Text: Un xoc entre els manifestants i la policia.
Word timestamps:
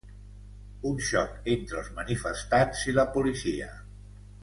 Un 0.91 0.95
xoc 1.09 1.51
entre 1.57 1.79
els 1.83 1.91
manifestants 2.01 2.83
i 2.93 2.97
la 3.01 3.07
policia. 3.19 3.73